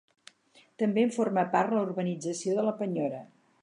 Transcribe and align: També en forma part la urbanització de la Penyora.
També 0.83 1.03
en 1.09 1.13
forma 1.19 1.45
part 1.57 1.77
la 1.77 1.85
urbanització 1.91 2.61
de 2.61 2.69
la 2.71 2.79
Penyora. 2.83 3.27